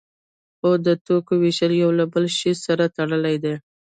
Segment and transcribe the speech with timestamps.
[0.57, 3.53] خو د توکو ویش له یو بل شی سره تړلی دی.